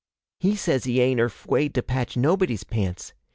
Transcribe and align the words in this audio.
He 0.39 0.55
says 0.55 0.85
he 0.85 0.99
ain't 0.99 1.19
erfwaid 1.19 1.75
to 1.75 1.83
patch 1.83 2.17
nobody's 2.17 2.63
pants. 2.63 3.13